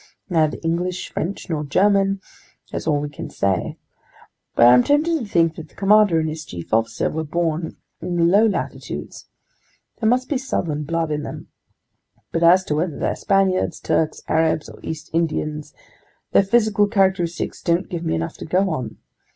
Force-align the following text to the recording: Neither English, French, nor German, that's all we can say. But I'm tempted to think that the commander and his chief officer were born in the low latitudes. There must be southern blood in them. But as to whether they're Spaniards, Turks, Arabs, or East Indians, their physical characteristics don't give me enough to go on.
Neither 0.31 0.57
English, 0.63 1.09
French, 1.11 1.47
nor 1.47 1.63
German, 1.63 2.21
that's 2.71 2.87
all 2.87 2.99
we 3.01 3.07
can 3.09 3.29
say. 3.29 3.77
But 4.55 4.65
I'm 4.65 4.81
tempted 4.81 5.19
to 5.19 5.25
think 5.27 5.57
that 5.57 5.69
the 5.69 5.75
commander 5.75 6.19
and 6.19 6.27
his 6.27 6.43
chief 6.43 6.73
officer 6.73 7.11
were 7.11 7.23
born 7.23 7.77
in 8.01 8.15
the 8.15 8.23
low 8.23 8.47
latitudes. 8.47 9.27
There 9.99 10.09
must 10.09 10.27
be 10.27 10.39
southern 10.39 10.85
blood 10.85 11.11
in 11.11 11.21
them. 11.21 11.49
But 12.31 12.41
as 12.41 12.63
to 12.63 12.75
whether 12.77 12.97
they're 12.97 13.15
Spaniards, 13.15 13.79
Turks, 13.79 14.23
Arabs, 14.27 14.69
or 14.69 14.79
East 14.81 15.11
Indians, 15.13 15.71
their 16.31 16.41
physical 16.41 16.87
characteristics 16.87 17.61
don't 17.61 17.87
give 17.87 18.03
me 18.03 18.15
enough 18.15 18.37
to 18.37 18.45
go 18.45 18.71
on. 18.71 18.97